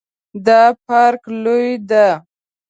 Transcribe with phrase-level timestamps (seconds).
[0.45, 2.07] دا پارک لوی ده